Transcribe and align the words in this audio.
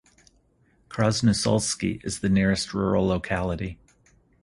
Krasnousolsky 0.89 2.03
is 2.03 2.21
the 2.21 2.29
nearest 2.29 2.73
rural 2.73 3.05
locality. 3.05 3.77